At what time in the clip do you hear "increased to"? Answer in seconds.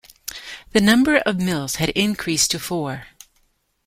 1.89-2.59